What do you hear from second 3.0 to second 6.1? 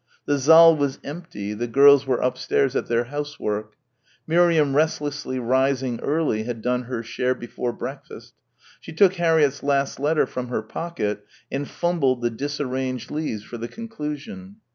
housework. Miriam restlessly rising